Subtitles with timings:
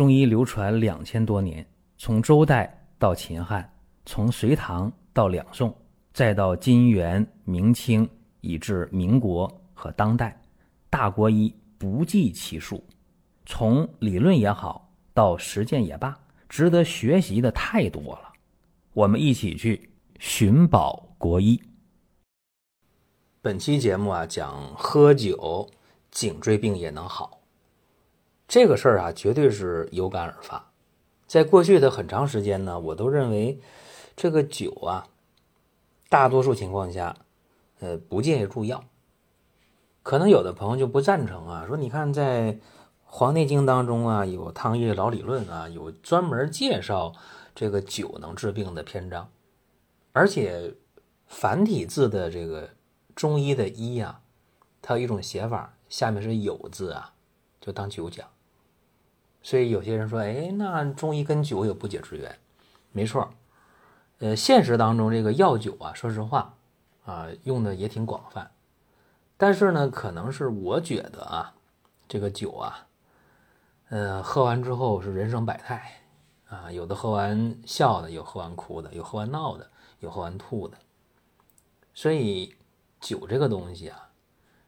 [0.00, 1.62] 中医流传两千多年，
[1.98, 3.70] 从周代到秦汉，
[4.06, 5.76] 从隋唐到两宋，
[6.14, 8.08] 再到金元明清，
[8.40, 10.40] 以至民国和当代，
[10.88, 12.82] 大国医不计其数。
[13.44, 18.32] 从理论也好，到实践也罢，值得学习的太多了。
[18.94, 21.60] 我们一起去寻宝国医。
[23.42, 25.68] 本期节目啊，讲喝酒
[26.10, 27.39] 颈椎病也能好。
[28.50, 30.72] 这个事儿啊，绝对是有感而发。
[31.28, 33.60] 在过去的很长时间呢，我都认为
[34.16, 35.06] 这个酒啊，
[36.08, 37.14] 大多数情况下，
[37.78, 38.82] 呃，不建议入药。
[40.02, 42.54] 可能有的朋友就不赞成啊，说你看在
[43.04, 47.12] 《黄帝经》当中啊，有《汤液老理论》啊，有专门介绍
[47.54, 49.30] 这个酒能治病的篇章，
[50.12, 50.74] 而且
[51.28, 52.70] 繁体字的这个。
[53.12, 54.20] 中医的“医”呀，
[54.80, 57.12] 它有一种写法，下面是“有”字啊，
[57.60, 58.26] 就当酒讲。
[59.42, 62.38] 所以有些人说：“哎，那中医跟酒有不解之缘。”
[62.92, 63.28] 没错，
[64.18, 66.54] 呃，现实当中这个药酒啊，说实话
[67.04, 68.50] 啊，用的也挺广泛。
[69.36, 71.54] 但是呢，可能是我觉得啊，
[72.08, 72.86] 这个酒啊，
[73.88, 76.00] 呃，喝完之后是人生百态
[76.48, 80.76] 啊，有的喝完笑的，有喝完哭的，有喝完闹的，有喝完吐的，
[81.94, 82.54] 所以。
[83.00, 84.10] 酒这个东西啊，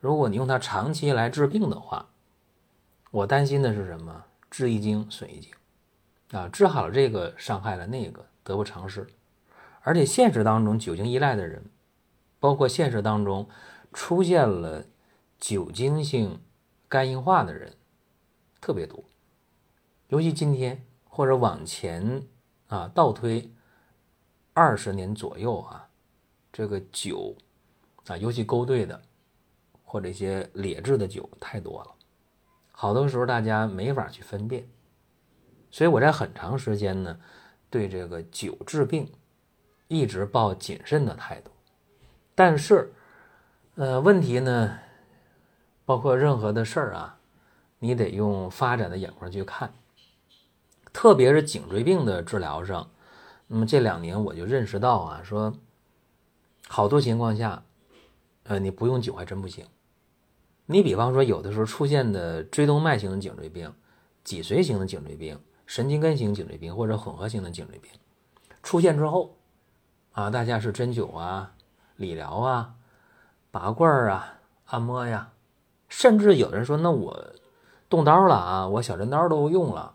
[0.00, 2.08] 如果你用它长期来治病的话，
[3.10, 4.24] 我担心的是什么？
[4.56, 5.50] 治一经损一经
[6.30, 9.04] 啊，治好了这个，伤害了那个，得不偿失。
[9.80, 11.64] 而且现实当中酒精依赖的人，
[12.38, 13.48] 包括现实当中
[13.92, 14.84] 出现了
[15.40, 16.40] 酒精性
[16.88, 17.74] 肝硬化的人
[18.60, 19.02] 特别多，
[20.06, 22.22] 尤其今天或者往前
[22.68, 23.50] 啊倒推
[24.52, 25.88] 二十年左右啊，
[26.52, 27.36] 这个酒。
[28.06, 29.00] 啊，尤其勾兑的
[29.82, 31.94] 或者一些劣质的酒太多了，
[32.76, 34.68] 好多时候大家没法去分辨，
[35.70, 37.18] 所以我在很长时间呢，
[37.70, 39.08] 对这个酒治病
[39.88, 41.50] 一直抱谨慎的态度。
[42.34, 42.92] 但是，
[43.76, 44.78] 呃，问题呢，
[45.84, 47.16] 包括任何的事儿啊，
[47.78, 49.72] 你得用发展的眼光去看，
[50.92, 52.90] 特别是颈椎病的治疗上，
[53.46, 55.54] 那么这两年我就认识到啊，说
[56.68, 57.62] 好多情况下。
[58.46, 59.64] 呃，你不用酒还真不行。
[60.66, 63.72] 你比方说，有的时候出现的椎动脉型的颈椎病、
[64.22, 67.90] 脊髓型的颈椎病、神经根型颈椎病或者混合型的颈椎病
[68.62, 69.36] 出现之后，
[70.12, 71.52] 啊，大家是针灸啊、
[71.96, 72.74] 理疗啊、
[73.50, 75.32] 拔罐啊、按摩呀，
[75.88, 77.32] 甚至有人说，那我
[77.90, 79.94] 动刀了啊，我小针刀都用了，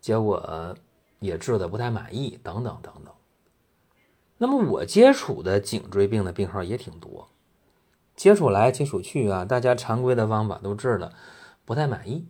[0.00, 0.76] 结果
[1.20, 3.14] 也治的不太满意，等等等等。
[4.38, 7.28] 那么我接触的颈椎病的病号也挺多。
[8.20, 11.14] 接触来接触去啊，大家常规的方法都治了，
[11.64, 12.28] 不太满意。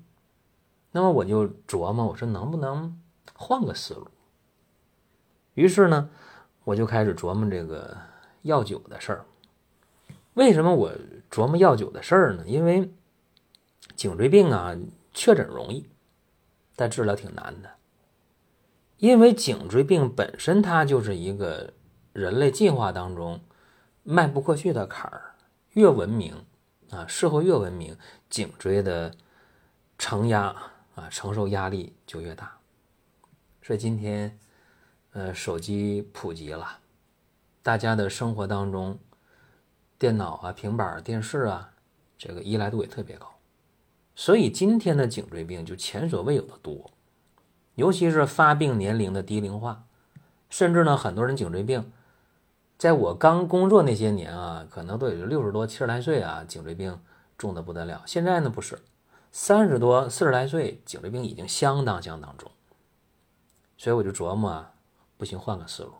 [0.93, 2.97] 那么我就琢磨，我说能不能
[3.35, 4.07] 换个思路？
[5.55, 6.09] 于是呢，
[6.63, 7.97] 我就开始琢磨这个
[8.43, 9.25] 药酒的事儿。
[10.35, 10.93] 为什么我
[11.29, 12.45] 琢磨药酒的事儿呢？
[12.47, 12.89] 因为
[13.97, 14.77] 颈椎病啊，
[15.13, 15.89] 确诊容易，
[16.77, 17.69] 但治疗挺难的。
[18.99, 21.73] 因为颈椎病本身它就是一个
[22.13, 23.41] 人类进化当中
[24.05, 25.35] 迈不过去的坎儿。
[25.75, 26.45] 越文明
[26.91, 27.97] 啊，社会越文明，
[28.29, 29.15] 颈椎的
[29.97, 30.55] 承压
[30.97, 32.59] 啊，承受压力就越大。
[33.63, 34.37] 所以今天，
[35.13, 36.81] 呃，手机普及了，
[37.63, 38.99] 大家的生活当中，
[39.97, 41.73] 电脑啊、平板、电视啊，
[42.19, 43.33] 这个依赖度也特别高。
[44.17, 46.91] 所以今天的颈椎病就前所未有的多，
[47.77, 49.85] 尤其是发病年龄的低龄化，
[50.49, 51.93] 甚至呢，很多人颈椎病。
[52.81, 56.99] 在我刚工作那些年啊，可能都有六十多、七十来岁啊，颈椎病
[57.37, 58.03] 重的不得了。
[58.07, 58.81] 现在呢，不是
[59.31, 62.51] 三十多、四十来岁，颈椎病已经相当相当重。
[63.77, 64.73] 所以我就琢磨啊，
[65.19, 65.93] 不行，换个思路。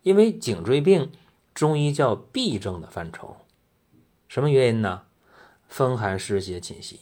[0.00, 1.12] 因为颈椎病，
[1.52, 3.36] 中医叫痹症的范畴。
[4.28, 5.02] 什么原因呢？
[5.68, 7.00] 风寒湿邪侵袭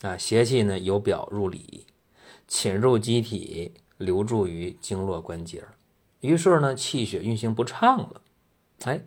[0.00, 1.86] 啊，邪气呢由表入里，
[2.48, 5.62] 侵入机体，留注于经络关节。
[6.24, 8.22] 于是呢，气血运行不畅了，
[8.84, 9.04] 哎，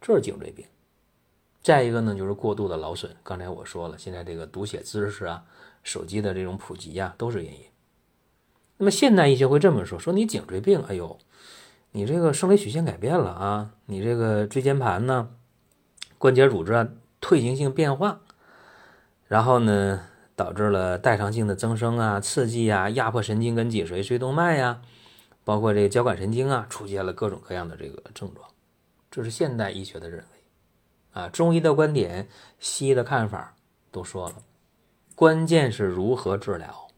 [0.00, 0.64] 这是颈椎病。
[1.60, 3.14] 再一个呢，就是过度的劳损。
[3.22, 5.44] 刚才我说了，现在这个读写姿势啊，
[5.82, 7.60] 手机的这种普及呀，都是原因。
[8.78, 11.18] 那么现代医学会这么说：说你颈椎病，哎呦，
[11.90, 15.28] 你这个生理曲线改变了啊，你这个椎间盘呢，
[16.16, 18.22] 关节组织退行性变化，
[19.26, 20.00] 然后呢，
[20.34, 24.80] 导致了代偿性的增生啊、刺激啊、压迫神经跟脊髓、椎动脉呀。
[25.48, 28.46] 包括这个交感神经啊，出现了各种各样的这个症状，
[29.10, 30.24] 这是现代医学的认为。
[31.18, 32.28] 啊，中医的观点、
[32.58, 33.56] 西医的看法
[33.90, 34.42] 都说了，
[35.14, 36.88] 关键是如何治疗。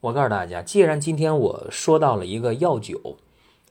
[0.00, 3.18] 我告诉大家，既然今天我说到了一个药酒，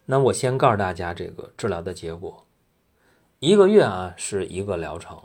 [0.05, 2.45] 那我先告诉大家这个治疗的结果。
[3.39, 5.19] 一个月啊是一个疗程，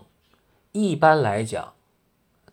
[0.72, 1.74] 一般来讲，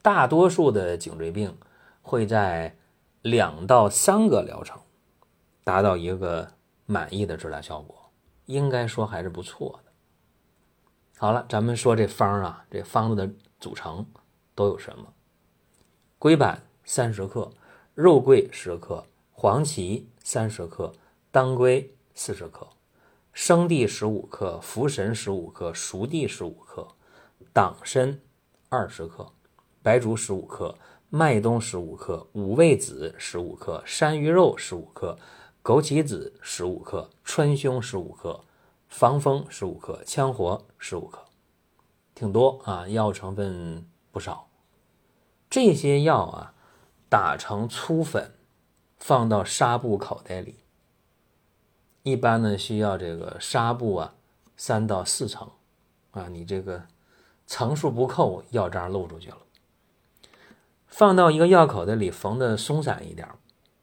[0.02, 1.58] 大多数的颈椎病
[2.02, 2.76] 会在
[3.22, 4.78] 两到三个疗程
[5.69, 6.51] 达到一个
[6.88, 7.95] 满意的治疗效果，
[8.48, 9.92] 应该说还是不错的。
[11.16, 14.04] 好了，咱们说这方啊，这方子的组成
[14.56, 15.13] 都有什么？
[16.18, 17.51] 龟板三十克。
[17.94, 20.92] 肉桂十克，黄芪三十克，
[21.31, 22.66] 当归四十克，
[23.33, 26.88] 生地十五克，茯神十五克，熟地十五克，
[27.54, 28.18] 党参
[28.69, 29.30] 二十克，
[29.83, 30.74] 白术十五克，
[31.10, 35.18] 麦冬十五克，五味子十五克，山萸肉十五克，
[35.64, 38.44] 枸杞子十五克，川芎十五克，
[38.88, 41.26] 防风十五克，羌活十五克，
[42.14, 44.48] 挺多啊，药成分不少。
[45.50, 46.54] 这些药啊。
[47.12, 48.36] 打成粗粉，
[49.00, 50.60] 放到纱布口袋里。
[52.04, 54.14] 一般呢，需要这个纱布啊，
[54.56, 55.50] 三到四层
[56.12, 56.84] 啊，你这个
[57.48, 59.38] 层数不够，药渣漏出去了。
[60.86, 63.28] 放到一个药口袋里，缝的松散一点，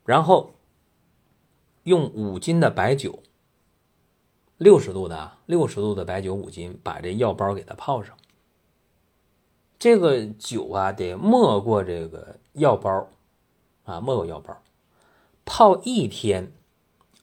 [0.05, 0.55] 然后
[1.87, 3.23] 用五斤的白酒，
[4.59, 8.17] 六十度的六十度的白酒五斤，把这药包给它泡上。
[9.79, 13.09] 这个酒啊，得没过这个药包。
[13.85, 14.61] 啊，没有药包，
[15.45, 16.53] 泡一天，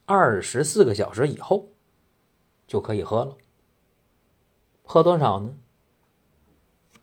[0.05, 1.67] 二十四个小时以后
[2.65, 3.35] 就可以喝了。
[4.81, 5.55] 喝多少呢？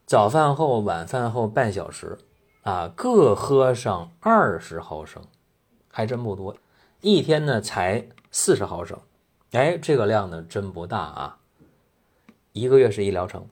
[0.06, 2.16] 早饭后、晚饭后半小时，
[2.62, 5.22] 啊，各喝上二十毫升，
[5.90, 6.56] 还真不多。
[7.00, 8.98] 一天呢才四十毫升，
[9.52, 11.38] 哎，这个量呢真不大啊。
[12.52, 13.46] 一个月是一疗程，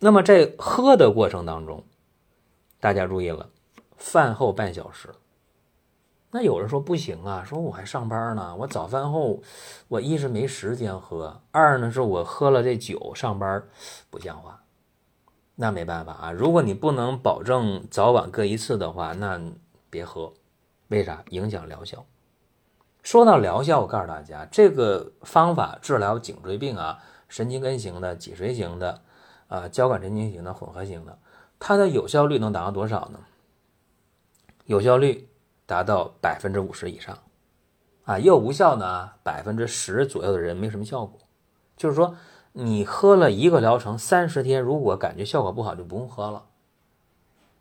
[0.00, 1.84] 那么在喝的过程当中，
[2.80, 3.48] 大家注意了。
[3.96, 5.08] 饭后半小时，
[6.30, 9.42] 那有人说不行啊，说我还上班呢，我早饭后，
[9.88, 13.62] 我一是没时间喝，二呢是我喝了这酒上班
[14.10, 14.62] 不像话，
[15.56, 19.40] 那没办法啊，如果你不能保证早晚各一次的话，那
[19.88, 20.32] 别喝，
[20.88, 21.24] 为啥？
[21.30, 22.04] 影响疗效。
[23.10, 29.00] 说到疗效，我告诉大家，这个方法治疗颈椎病啊，神经根型的、脊髓型的，
[29.46, 31.18] 啊，交感神经型的、混合型的，
[31.58, 33.20] 它的有效率能达到多少呢？
[34.66, 35.26] 有效率
[35.64, 37.18] 达到百分之五十以上，
[38.04, 41.18] 啊，又无效呢，百分之十左右的人没什么效果。
[41.78, 42.14] 就是说，
[42.52, 46.42] 你喝了一个疗程三十天，如果感觉效果不好，就不用喝了；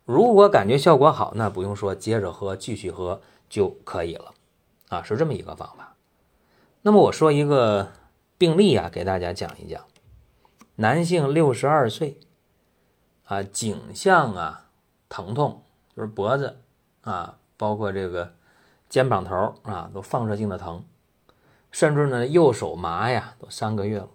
[0.03, 4.33] 如果感觉效果好，那不用说，接着喝，继续喝就可以了。
[4.89, 5.95] 啊，是这么一个方法。
[6.81, 7.91] 那么我说一个
[8.37, 9.83] 病例啊，给大家讲一讲：
[10.75, 12.19] 男性六十二岁，
[13.25, 14.69] 啊，颈项啊
[15.09, 15.63] 疼痛，
[15.95, 16.61] 就是脖子。
[17.01, 18.33] 啊，包括这个
[18.89, 20.83] 肩膀头啊，都放射性的疼，
[21.71, 24.09] 甚至呢右手麻呀，都三个月了。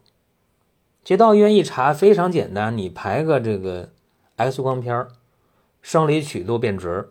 [1.02, 3.92] 接到医院一查，非常简单，你排个这个
[4.36, 5.08] X 光片
[5.80, 7.10] 生理曲度变直，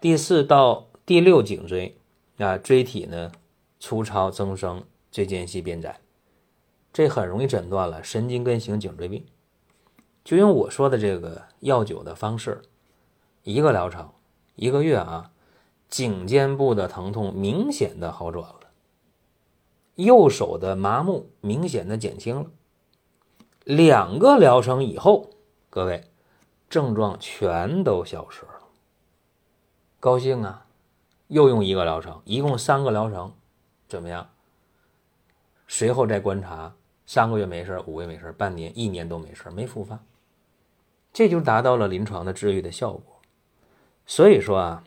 [0.00, 1.97] 第四到第六颈椎
[2.38, 3.32] 啊椎体呢
[3.78, 6.00] 粗糙增生，椎间隙变窄，
[6.92, 9.26] 这很容易诊断了神经根型颈椎病。
[10.24, 12.62] 就用我说的这个药酒的方式，
[13.42, 14.10] 一个疗程。
[14.60, 15.30] 一个月啊，
[15.88, 18.72] 颈肩部的疼痛明显的好转了，
[19.94, 22.50] 右手的麻木明显的减轻了。
[23.62, 25.30] 两个疗程以后，
[25.70, 26.10] 各位
[26.68, 28.62] 症状全都消失了，
[30.00, 30.66] 高兴啊！
[31.28, 33.32] 又用一个疗程，一共三个疗程，
[33.88, 34.28] 怎么样？
[35.66, 36.74] 随后再观察，
[37.06, 40.00] 三个月没事五个月没事半年、一年都没事没复发，
[41.12, 43.20] 这就达到了临床的治愈的效果。
[44.06, 44.84] 所以说啊，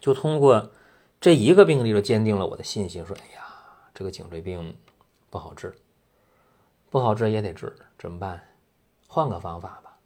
[0.00, 0.72] 就通过
[1.20, 3.06] 这一个病例，就坚定了我的信心。
[3.06, 3.44] 说，哎呀，
[3.94, 4.76] 这个颈椎病
[5.30, 5.72] 不好治，
[6.90, 8.42] 不好治也得治，怎么办？
[9.06, 9.96] 换个方法吧。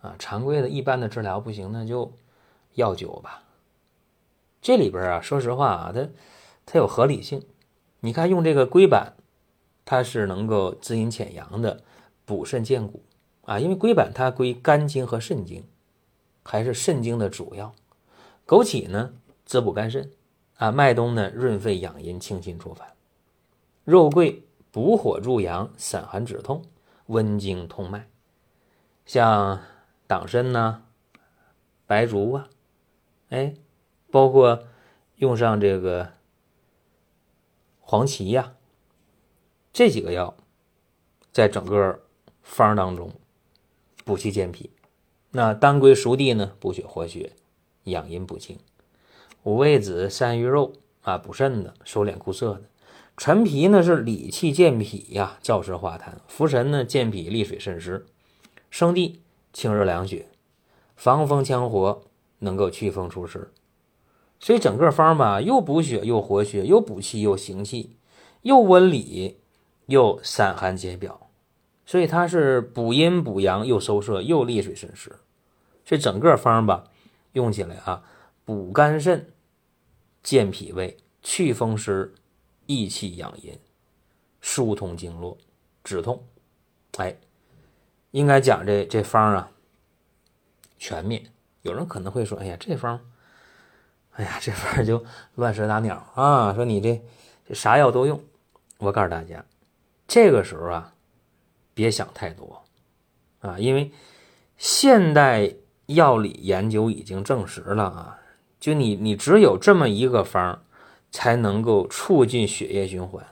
[0.00, 2.10] 啊，常规的一般的治疗不行，那就
[2.74, 3.42] 药酒吧。
[4.66, 6.08] 这里边啊，说实话啊，它
[6.66, 7.40] 它有合理性。
[8.00, 9.12] 你看，用这个龟板，
[9.84, 11.84] 它是能够滋阴潜阳的，
[12.24, 13.04] 补肾健骨
[13.42, 13.60] 啊。
[13.60, 15.62] 因为龟板它归肝经和肾经。
[16.42, 17.72] 还是肾经的主要，
[18.44, 20.10] 枸杞呢滋补肝肾，
[20.56, 22.88] 啊麦冬呢润肺养阴清心除烦，
[23.84, 24.42] 肉桂
[24.72, 26.64] 补火助阳散寒止痛
[27.06, 28.08] 温经通脉，
[29.04, 29.60] 像
[30.08, 30.82] 党参呢、
[31.86, 32.48] 白术啊，
[33.28, 33.54] 哎，
[34.16, 34.64] 包括
[35.16, 36.14] 用上这个
[37.80, 38.54] 黄芪呀，
[39.74, 40.34] 这几个药，
[41.32, 42.00] 在整个
[42.42, 43.12] 方当中
[44.06, 44.70] 补气健脾。
[45.32, 47.34] 那当归熟地呢，补血活血，
[47.84, 48.56] 养阴补精；
[49.42, 52.62] 五味子、山萸肉啊，补肾的，收敛固涩的。
[53.18, 56.14] 陈皮呢是理气健脾呀，燥湿化痰。
[56.26, 58.06] 茯神呢健脾利水渗湿。
[58.70, 59.20] 生地
[59.52, 60.30] 清热凉血，
[60.96, 62.02] 防风羌活，
[62.38, 63.52] 能够祛风除湿。
[64.38, 67.96] 所以整个方吧，又补血又活血，又补气又行气，
[68.42, 69.40] 又温里
[69.86, 71.28] 又散寒解表。
[71.84, 75.16] 所以它是补阴补阳又收摄又利水渗湿。
[75.84, 76.84] 这整个方吧，
[77.32, 78.02] 用起来啊，
[78.44, 79.32] 补肝肾、
[80.22, 82.14] 健脾胃、祛风湿。
[82.68, 83.56] 益气养阴，
[84.40, 85.38] 疏通经络，
[85.84, 86.26] 止痛。
[86.96, 87.16] 哎，
[88.10, 89.52] 应该讲这这方啊
[90.76, 91.26] 全面。
[91.62, 93.00] 有人可能会说：“哎呀，这方，
[94.16, 95.02] 哎呀，这方就
[95.36, 97.02] 乱蛇打鸟啊！”说你这
[97.48, 98.22] 这啥药都用。
[98.78, 99.44] 我告诉大家，
[100.06, 100.92] 这个时候啊，
[101.72, 102.64] 别想太多
[103.40, 103.90] 啊，因为
[104.56, 105.54] 现代
[105.86, 108.18] 药理研究已经证实了啊，
[108.60, 110.62] 就你你只有这么一个方。
[111.12, 113.24] 才能够促进血液循环，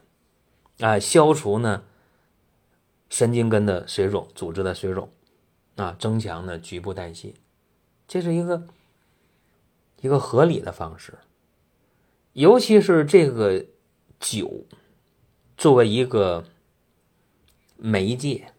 [0.78, 1.82] 啊，消除呢
[3.10, 5.10] 神经根的水肿、组织的水肿，
[5.76, 7.34] 啊，增强呢局部代谢，
[8.08, 8.62] 这是一个
[10.00, 11.18] 一个合理的方式。
[12.32, 13.64] 尤其是这个
[14.18, 14.66] 酒
[15.56, 16.44] 作为一个
[17.76, 18.52] 媒介，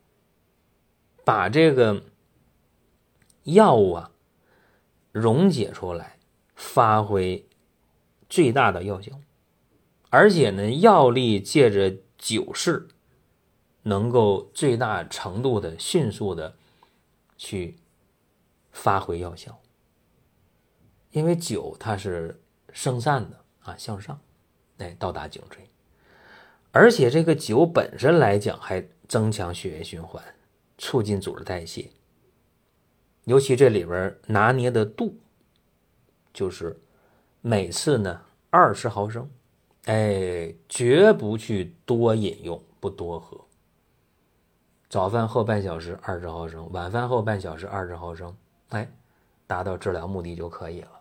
[1.24, 2.04] 把这个
[3.44, 4.12] 药物啊
[5.12, 6.18] 溶解出来，
[6.56, 7.48] 发挥。
[8.28, 9.12] 最大的药效，
[10.10, 12.88] 而且呢，药力借着酒势，
[13.84, 16.58] 能够最大程度的迅速的
[17.38, 17.78] 去
[18.72, 19.62] 发挥药效。
[21.16, 22.40] 因为酒它是
[22.74, 24.20] 生散的啊，向上，
[24.80, 25.68] 哎，到达颈椎，
[26.72, 30.22] 而且这个酒本身来讲还增强血液循环，
[30.78, 31.90] 促进组织代谢。
[33.24, 35.18] 尤其这里边拿捏的度，
[36.34, 36.82] 就是。
[37.48, 39.30] 每次呢二十毫升，
[39.84, 43.40] 哎，绝不去多饮用，不多喝。
[44.90, 48.36] 早饭后半小时二十毫升，晚饭后半小时二十毫升，
[48.70, 48.92] 哎，
[49.46, 50.95] 达到治疗目的就可以了。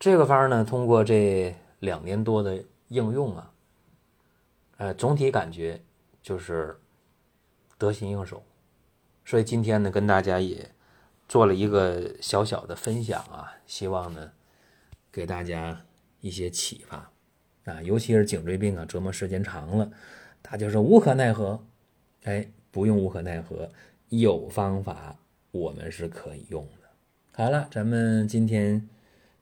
[0.00, 3.52] 这个方呢，通过这两年多的应用啊，
[4.78, 5.82] 呃，总体感觉
[6.22, 6.76] 就是
[7.76, 8.42] 得心应手。
[9.26, 10.70] 所以今天呢，跟大家也
[11.28, 14.32] 做了一个小小的分享啊，希望呢。
[15.12, 15.84] 给大家
[16.20, 17.10] 一些启发
[17.64, 19.90] 啊，尤其是颈椎病啊，折磨时间长了，
[20.40, 21.60] 他就是无可奈何。
[22.22, 23.68] 哎，不用无可奈何，
[24.10, 25.16] 有方法，
[25.50, 26.88] 我们是可以用的。
[27.32, 28.88] 好了，咱们今天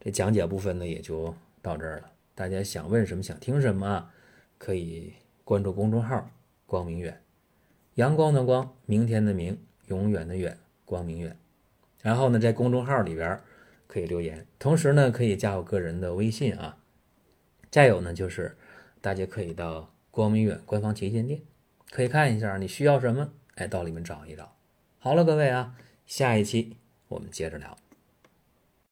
[0.01, 2.13] 这讲解部分呢，也就到这儿了。
[2.35, 4.11] 大家想问什么，想听什么，
[4.59, 5.15] 可以
[5.45, 6.31] 关注公众号
[6.67, 7.23] “光明远”，
[7.95, 11.37] 阳光的光，明天的明，永远的远，光明远。
[12.03, 13.41] 然后呢，在公众号里边。
[13.91, 16.77] 可以留言，同时呢，可以加我个人的微信啊。
[17.71, 18.55] 再有呢，就是
[19.01, 21.41] 大家可以到光明远官方旗舰店，
[21.91, 24.55] 可以看一下你需要什么，哎，到里面找一找。
[24.99, 25.75] 好了，各位啊，
[26.05, 26.77] 下一期
[27.09, 27.79] 我们接着聊。